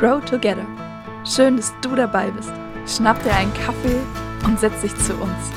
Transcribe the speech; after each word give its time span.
Grow 0.00 0.18
Together. 0.18 0.66
Schön, 1.26 1.58
dass 1.58 1.74
du 1.82 1.94
dabei 1.94 2.30
bist. 2.30 2.50
Schnapp 2.86 3.22
dir 3.22 3.34
einen 3.34 3.52
Kaffee 3.52 4.00
und 4.46 4.58
setz 4.58 4.80
dich 4.80 4.96
zu 4.96 5.12
uns. 5.12 5.52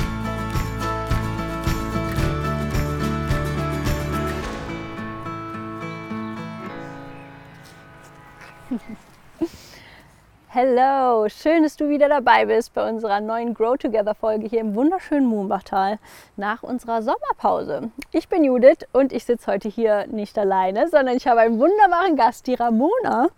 Hello, 10.56 11.28
schön, 11.30 11.64
dass 11.64 11.78
du 11.78 11.90
wieder 11.90 12.08
dabei 12.08 12.46
bist 12.46 12.76
bei 12.76 12.88
unserer 12.88 13.22
neuen 13.22 13.56
Grow 13.56 13.76
Together 13.76 14.14
Folge 14.14 14.46
hier 14.48 14.62
im 14.62 14.76
wunderschönen 14.76 15.26
Moonbachtal 15.26 15.98
nach 16.36 16.62
unserer 16.62 17.02
Sommerpause. 17.02 17.90
Ich 18.12 18.30
bin 18.30 18.44
Judith 18.44 18.86
und 18.92 19.14
ich 19.14 19.26
sitze 19.26 19.52
heute 19.52 19.68
hier 19.68 20.06
nicht 20.06 20.38
alleine, 20.38 20.90
sondern 20.90 21.18
ich 21.18 21.26
habe 21.26 21.40
einen 21.40 21.58
wunderbaren 21.58 22.16
Gast, 22.16 22.46
die 22.46 22.54
Ramona. 22.54 23.30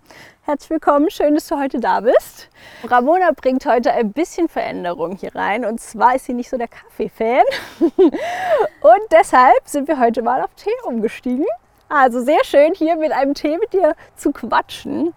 Herzlich 0.42 0.72
willkommen, 0.72 1.10
schön, 1.10 1.36
dass 1.36 1.48
du 1.48 1.58
heute 1.58 1.80
da 1.80 2.02
bist. 2.02 2.50
Ramona 2.84 3.32
bringt 3.32 3.66
heute 3.66 3.94
ein 3.94 4.12
bisschen 4.12 4.50
Veränderung 4.50 5.16
hier 5.16 5.34
rein 5.34 5.64
und 5.64 5.80
zwar 5.80 6.16
ist 6.16 6.26
sie 6.26 6.34
nicht 6.34 6.50
so 6.50 6.58
der 6.58 6.68
Kaffee-Fan 6.68 7.46
und 7.80 9.02
deshalb 9.14 9.62
sind 9.64 9.88
wir 9.88 10.02
heute 10.02 10.22
mal 10.22 10.42
auf 10.42 10.54
Tee 10.58 10.70
umgestiegen. 10.84 11.46
Also 11.88 12.20
sehr 12.20 12.44
schön 12.44 12.74
hier 12.74 12.98
mit 12.98 13.14
einem 13.14 13.36
Tee 13.36 13.58
mit 13.58 13.72
dir 13.72 13.96
zu 14.18 14.34
quatschen. 14.34 15.14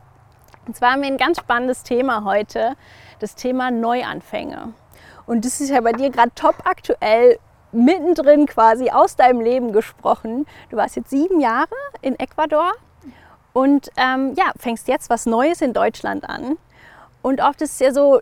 Und 0.68 0.76
zwar 0.76 0.92
haben 0.92 1.00
wir 1.00 1.08
ein 1.08 1.16
ganz 1.16 1.38
spannendes 1.38 1.82
Thema 1.82 2.24
heute, 2.24 2.74
das 3.20 3.34
Thema 3.34 3.70
Neuanfänge. 3.70 4.74
Und 5.24 5.46
das 5.46 5.62
ist 5.62 5.70
ja 5.70 5.80
bei 5.80 5.92
dir 5.92 6.10
gerade 6.10 6.30
top 6.34 6.56
aktuell, 6.64 7.38
mittendrin 7.72 8.44
quasi 8.44 8.90
aus 8.90 9.16
deinem 9.16 9.40
Leben 9.40 9.72
gesprochen. 9.72 10.46
Du 10.68 10.76
warst 10.76 10.96
jetzt 10.96 11.08
sieben 11.08 11.40
Jahre 11.40 11.74
in 12.02 12.18
Ecuador 12.18 12.72
und 13.54 13.90
ähm, 13.96 14.34
ja, 14.36 14.52
fängst 14.58 14.88
jetzt 14.88 15.08
was 15.08 15.24
Neues 15.24 15.62
in 15.62 15.72
Deutschland 15.72 16.28
an. 16.28 16.58
Und 17.22 17.40
oft 17.40 17.62
ist 17.62 17.72
es 17.72 17.78
ja 17.78 17.92
so, 17.94 18.20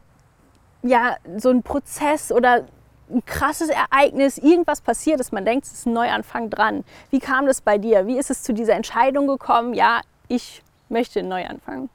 ja, 0.83 1.16
so 1.37 1.51
ein 1.51 1.65
Prozess 1.65 2.31
oder 2.31 2.65
ein 3.10 3.25
krasses 3.25 3.71
Ereignis, 3.71 4.38
irgendwas 4.38 4.83
passiert, 4.83 5.19
dass 5.19 5.33
man 5.33 5.45
denkt, 5.45 5.66
es 5.66 5.73
ist 5.73 5.87
ein 5.87 5.95
Neuanfang 5.95 6.49
dran. 6.49 6.85
Wie 7.10 7.19
kam 7.19 7.47
das 7.47 7.60
bei 7.60 7.77
dir? 7.77 8.07
Wie 8.07 8.19
ist 8.19 8.31
es 8.31 8.45
zu 8.45 8.53
dieser 8.53 8.75
Entscheidung 8.75 9.27
gekommen? 9.27 9.75
Ja, 9.75 10.03
ich 10.29 10.63
möchte 10.88 11.19
einen 11.19 11.29
Neuanfang. 11.29 11.88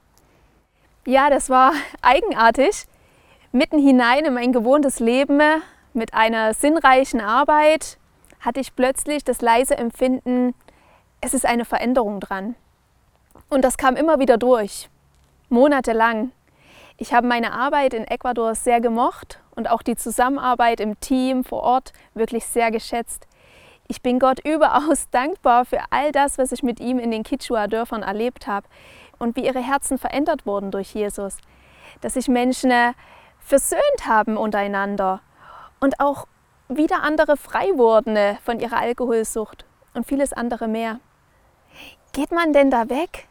Ja, 1.06 1.30
das 1.30 1.50
war 1.50 1.74
eigenartig. 2.02 2.86
Mitten 3.52 3.80
hinein 3.80 4.26
in 4.26 4.34
mein 4.34 4.54
gewohntes 4.54 5.00
Leben 5.00 5.42
mit 5.94 6.14
einer 6.14 6.54
sinnreichen 6.54 7.20
Arbeit 7.20 7.98
hatte 8.40 8.60
ich 8.60 8.76
plötzlich 8.76 9.24
das 9.24 9.42
leise 9.42 9.78
Empfinden, 9.78 10.56
es 11.20 11.34
ist 11.34 11.46
eine 11.46 11.66
Veränderung 11.66 12.20
dran. 12.20 12.56
Und 13.50 13.64
das 13.64 13.78
kam 13.78 13.96
immer 13.96 14.20
wieder 14.20 14.38
durch, 14.38 14.90
monatelang. 15.50 16.32
Ich 16.98 17.14
habe 17.14 17.28
meine 17.28 17.52
Arbeit 17.52 17.94
in 17.94 18.06
Ecuador 18.06 18.56
sehr 18.56 18.80
gemocht 18.80 19.40
und 19.56 19.70
auch 19.70 19.82
die 19.82 19.96
Zusammenarbeit 19.96 20.80
im 20.80 21.00
Team 21.00 21.44
vor 21.44 21.64
Ort 21.64 21.94
wirklich 22.14 22.46
sehr 22.46 22.72
geschätzt. 22.72 23.28
Ich 23.88 24.02
bin 24.02 24.20
Gott 24.20 24.40
überaus 24.46 25.10
dankbar 25.12 25.66
für 25.66 25.82
all 25.90 26.12
das, 26.12 26.38
was 26.38 26.52
ich 26.52 26.64
mit 26.64 26.80
ihm 26.80 27.00
in 27.00 27.12
den 27.12 27.24
Kichua-Dörfern 27.24 28.04
erlebt 28.04 28.48
habe 28.48 28.68
und 29.22 29.36
wie 29.36 29.46
ihre 29.46 29.62
Herzen 29.62 29.98
verändert 29.98 30.46
wurden 30.46 30.72
durch 30.72 30.94
Jesus. 30.94 31.38
Dass 32.02 32.16
sich 32.16 32.28
Menschen 32.28 32.72
äh, 32.72 32.94
versöhnt 33.40 34.08
haben 34.08 34.38
untereinander 34.38 35.22
und 35.80 36.00
auch 36.00 36.28
wieder 36.68 37.04
andere 37.04 37.38
frei 37.38 37.70
wurden 37.76 38.16
äh, 38.16 38.36
von 38.44 38.60
ihrer 38.60 38.78
Alkoholsucht 38.78 39.66
und 39.94 40.08
vieles 40.08 40.34
andere 40.34 40.68
mehr. 40.68 41.00
Geht 42.14 42.32
man 42.32 42.54
denn 42.54 42.72
da 42.72 42.90
weg? 42.90 43.28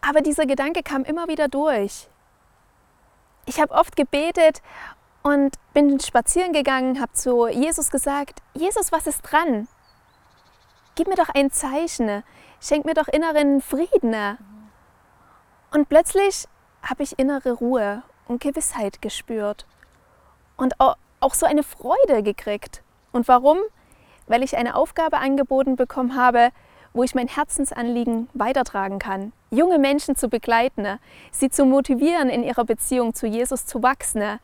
Aber 0.00 0.20
dieser 0.20 0.46
Gedanke 0.46 0.82
kam 0.82 1.04
immer 1.04 1.28
wieder 1.28 1.48
durch. 1.48 2.08
Ich 3.46 3.60
habe 3.60 3.74
oft 3.74 3.96
gebetet 3.96 4.62
und 5.22 5.56
bin 5.72 5.98
spazieren 6.00 6.52
gegangen, 6.52 7.00
habe 7.00 7.12
zu 7.12 7.48
Jesus 7.48 7.90
gesagt, 7.90 8.40
Jesus, 8.54 8.92
was 8.92 9.06
ist 9.06 9.22
dran? 9.22 9.68
Gib 10.94 11.08
mir 11.08 11.16
doch 11.16 11.28
ein 11.28 11.50
Zeichen, 11.50 12.22
schenk 12.60 12.84
mir 12.84 12.94
doch 12.94 13.08
inneren 13.08 13.60
Frieden. 13.60 14.14
Und 15.70 15.88
plötzlich 15.88 16.46
habe 16.82 17.02
ich 17.02 17.18
innere 17.18 17.52
Ruhe 17.52 18.02
und 18.26 18.40
Gewissheit 18.40 19.02
gespürt 19.02 19.66
und 20.56 20.74
auch 20.80 21.34
so 21.34 21.44
eine 21.44 21.62
Freude 21.62 22.22
gekriegt. 22.22 22.82
Und 23.12 23.28
warum? 23.28 23.58
Weil 24.26 24.42
ich 24.42 24.56
eine 24.56 24.76
Aufgabe 24.76 25.18
angeboten 25.18 25.76
bekommen 25.76 26.16
habe, 26.16 26.50
wo 26.94 27.02
ich 27.02 27.14
mein 27.14 27.28
Herzensanliegen 27.28 28.28
weitertragen 28.32 28.98
kann. 28.98 29.32
Junge 29.50 29.78
Menschen 29.78 30.16
zu 30.16 30.28
begleiten, 30.28 30.98
sie 31.30 31.50
zu 31.50 31.66
motivieren, 31.66 32.30
in 32.30 32.42
ihrer 32.42 32.64
Beziehung 32.64 33.14
zu 33.14 33.26
Jesus 33.26 33.66
zu 33.66 33.82
wachsen, 33.82 34.40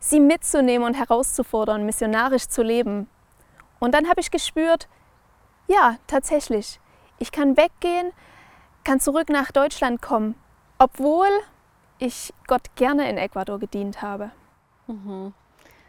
sie 0.00 0.20
mitzunehmen 0.20 0.86
und 0.86 0.94
herauszufordern, 0.94 1.84
missionarisch 1.84 2.48
zu 2.48 2.62
leben. 2.62 3.08
Und 3.78 3.92
dann 3.94 4.08
habe 4.08 4.20
ich 4.20 4.30
gespürt, 4.30 4.88
ja, 5.68 5.96
tatsächlich, 6.06 6.80
ich 7.18 7.30
kann 7.30 7.56
weggehen, 7.56 8.12
kann 8.84 9.00
zurück 9.00 9.28
nach 9.28 9.52
Deutschland 9.52 10.00
kommen 10.00 10.34
obwohl 10.82 11.28
ich 11.98 12.34
Gott 12.48 12.74
gerne 12.74 13.08
in 13.08 13.16
Ecuador 13.16 13.60
gedient 13.60 14.02
habe. 14.02 14.32
Mhm. 14.88 15.32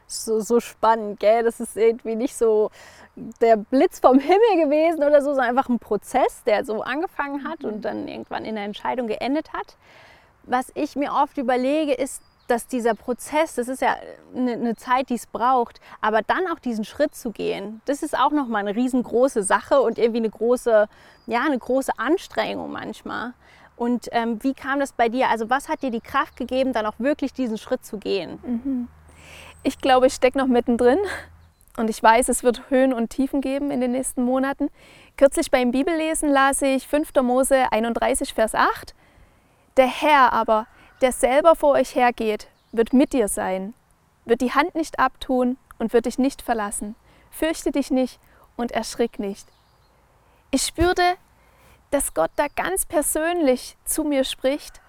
So, 0.06 0.40
so 0.40 0.60
spannend, 0.60 1.20
gell? 1.20 1.44
Das 1.44 1.60
ist 1.60 1.76
irgendwie 1.76 2.16
nicht 2.16 2.36
so 2.36 2.70
der 3.16 3.58
Blitz 3.58 4.00
vom 4.00 4.20
Himmel 4.20 4.64
gewesen 4.64 5.04
oder 5.04 5.22
so, 5.22 5.30
sondern 5.30 5.50
einfach 5.50 5.70
ein 5.70 5.80
Prozess, 5.80 6.44
der 6.44 6.64
so 6.64 6.84
angefangen 6.84 7.48
hat 7.48 7.64
mhm. 7.64 7.70
und 7.70 7.82
dann 7.82 8.08
irgendwann 8.08 8.46
in 8.46 8.54
der 8.54 8.66
Entscheidung 8.66 9.08
geendet 9.08 9.52
hat. 9.54 9.78
Was 10.44 10.72
ich 10.76 10.96
mir 10.96 11.12
oft 11.14 11.40
überlege, 11.40 11.94
ist, 11.94 12.22
dass 12.48 12.68
dieser 12.68 12.94
Prozess, 12.94 13.56
das 13.56 13.70
ist 13.70 13.82
ja 13.82 13.96
eine, 14.36 14.54
eine 14.54 14.76
Zeit, 14.76 15.10
die 15.10 15.16
es 15.16 15.26
braucht, 15.26 15.80
aber 16.02 16.22
dann 16.22 16.46
auch 16.52 16.60
diesen 16.60 16.86
Schritt 16.86 17.16
zu 17.16 17.32
gehen, 17.32 17.82
das 17.86 18.04
ist 18.04 18.16
auch 18.16 18.32
nochmal 18.32 18.68
eine 18.68 18.76
riesengroße 18.76 19.42
Sache 19.42 19.82
und 19.82 19.98
irgendwie 19.98 20.20
eine 20.20 20.30
große, 20.30 20.88
ja, 21.26 21.42
eine 21.42 21.58
große 21.58 21.94
Anstrengung 21.98 22.72
manchmal. 22.72 23.34
Und 23.76 24.08
ähm, 24.12 24.42
wie 24.44 24.54
kam 24.54 24.80
das 24.80 24.94
bei 24.94 25.10
dir? 25.10 25.30
Also 25.30 25.50
was 25.50 25.68
hat 25.68 25.82
dir 25.82 25.92
die 25.92 26.02
Kraft 26.02 26.38
gegeben, 26.38 26.74
dann 26.74 26.86
auch 26.86 27.00
wirklich 27.00 27.34
diesen 27.34 27.58
Schritt 27.58 27.86
zu 27.86 27.98
gehen? 27.98 28.40
Mhm. 28.44 28.88
Ich 29.64 29.80
glaube, 29.80 30.08
ich 30.08 30.14
stecke 30.14 30.38
noch 30.38 30.48
mittendrin 30.48 31.00
und 31.78 31.90
ich 31.90 32.02
weiß, 32.02 32.30
es 32.30 32.44
wird 32.44 32.70
Höhen 32.70 32.94
und 32.94 33.10
Tiefen 33.10 33.42
geben 33.42 33.72
in 33.72 33.82
den 33.82 33.92
nächsten 33.92 34.24
Monaten. 34.24 34.70
Kürzlich 35.18 35.50
beim 35.50 35.72
Bibellesen 35.72 36.30
las 36.30 36.62
ich 36.62 36.88
5. 36.88 37.14
Mose 37.22 37.72
31, 37.72 38.34
Vers 38.34 38.54
8. 38.56 38.94
Der 39.78 39.88
Herr 39.88 40.34
aber, 40.34 40.68
der 41.02 41.12
selber 41.12 41.56
vor 41.56 41.74
euch 41.74 41.96
hergeht, 41.96 42.48
wird 42.72 42.94
mit 42.94 43.14
dir 43.14 43.28
sein, 43.28 43.74
wird 44.26 44.42
die 44.42 44.52
Hand 44.52 44.76
nicht 44.76 45.00
abtun 45.00 45.58
und 45.80 45.94
wird 45.94 46.06
dich 46.06 46.20
nicht 46.20 46.42
verlassen. 46.42 46.96
Fürchte 47.32 47.72
dich 47.72 47.90
nicht 47.90 48.20
und 48.56 48.72
erschrick 48.72 49.18
nicht. 49.18 49.48
Ich 50.52 50.64
spürte, 50.64 51.16
dass 51.94 52.14
Gott 52.14 52.32
da 52.38 52.48
ganz 52.56 52.86
persönlich 52.86 53.78
zu 53.86 54.04
mir 54.04 54.24
spricht 54.24 54.82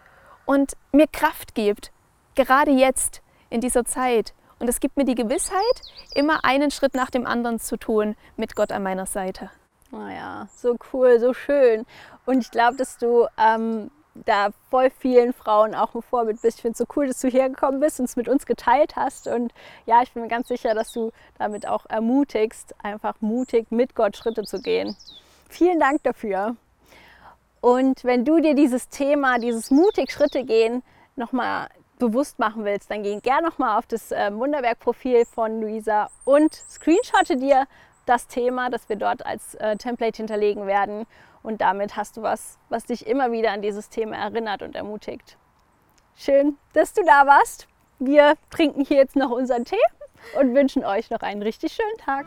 und 0.47 0.73
mir 0.91 1.07
Kraft 1.07 1.55
gibt, 1.55 1.93
gerade 2.35 2.71
jetzt 2.71 3.21
in 3.51 3.61
dieser 3.61 3.85
Zeit. 3.85 4.33
Und 4.59 4.69
es 4.69 4.81
gibt 4.81 4.97
mir 4.97 5.05
die 5.05 5.15
Gewissheit, 5.15 5.83
immer 6.15 6.45
einen 6.45 6.71
Schritt 6.71 6.95
nach 6.95 7.11
dem 7.11 7.27
anderen 7.27 7.61
zu 7.61 7.77
tun 7.77 8.17
mit 8.37 8.57
Gott 8.57 8.73
an 8.73 8.83
meiner 8.83 9.05
Seite. 9.05 9.51
Naja, 9.91 10.47
oh 10.47 10.49
so 10.57 10.77
cool, 10.93 11.21
so 11.21 11.35
schön. 11.35 11.85
Und 12.25 12.41
ich 12.41 12.51
glaube, 12.51 12.77
dass 12.77 12.97
du 12.97 13.27
ähm, 13.37 13.91
da 14.15 14.49
voll 14.71 14.91
vielen 14.91 15.35
Frauen 15.35 15.75
auch 15.75 15.95
ein 15.95 16.03
Vorbild 16.03 16.41
bist. 16.41 16.59
Ich 16.59 16.63
finde 16.63 16.73
es 16.73 16.79
so 16.79 16.87
cool, 16.97 17.09
dass 17.09 17.21
du 17.21 17.29
hergekommen 17.29 17.81
bist 17.81 17.99
und 18.01 18.07
es 18.07 18.17
mit 18.17 18.29
uns 18.29 18.47
geteilt 18.47 18.97
hast. 18.97 19.29
Und 19.29 19.53
ja, 19.85 20.03
ich 20.03 20.13
bin 20.13 20.23
mir 20.23 20.29
ganz 20.29 20.49
sicher, 20.49 20.75
dass 20.75 20.93
du 20.93 21.13
damit 21.39 21.69
auch 21.69 21.85
ermutigst, 21.87 22.75
einfach 22.83 23.17
mutig 23.21 23.71
mit 23.71 23.95
Gott 23.95 24.17
Schritte 24.17 24.45
zu 24.45 24.61
gehen. 24.63 24.97
Vielen 25.51 25.79
Dank 25.79 26.03
dafür. 26.03 26.57
Und 27.65 28.05
wenn 28.05 28.27
du 28.27 28.41
dir 28.41 28.55
dieses 28.55 28.91
Thema, 28.91 29.39
dieses 29.39 29.71
mutig 29.71 30.13
Schritte 30.13 30.45
gehen, 30.45 30.83
nochmal 31.17 31.69
bewusst 31.99 32.39
machen 32.39 32.67
willst, 32.67 32.91
dann 32.91 33.03
geh 33.03 33.19
gerne 33.21 33.49
nochmal 33.49 33.79
auf 33.79 33.87
das 33.87 34.13
äh, 34.13 34.31
Wunderwerk-Profil 34.35 35.25
von 35.25 35.63
Luisa 35.63 36.11
und 36.27 36.53
screenshotte 36.53 37.39
dir 37.39 37.67
das 38.05 38.27
Thema, 38.27 38.69
das 38.69 38.87
wir 38.91 38.97
dort 38.97 39.25
als 39.25 39.55
äh, 39.55 39.79
Template 39.79 40.19
hinterlegen 40.19 40.67
werden. 40.67 41.07
Und 41.43 41.63
damit 41.63 41.97
hast 41.97 42.19
du 42.19 42.23
was, 42.23 42.59
was 42.69 42.85
dich 42.85 43.07
immer 43.07 43.33
wieder 43.33 43.53
an 43.53 43.63
dieses 43.63 43.89
Thema 43.89 44.17
erinnert 44.17 44.61
und 44.61 44.77
ermutigt. 44.77 45.39
Schön, 46.17 46.59
dass 46.75 46.93
du 46.93 47.03
da 47.03 47.27
warst. 47.27 47.67
Wir 47.99 48.35
trinken 48.51 48.85
hier 48.85 48.99
jetzt 48.99 49.17
noch 49.17 49.31
unseren 49.31 49.65
Tee 49.65 49.81
und 50.39 50.55
wünschen 50.55 50.85
euch 50.85 51.09
noch 51.09 51.21
einen 51.21 51.41
richtig 51.41 51.73
schönen 51.73 51.97
Tag. 51.97 52.27